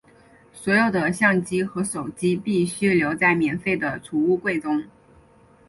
[0.51, 4.83] 所有的相机和手机必须留在免费的储物柜中。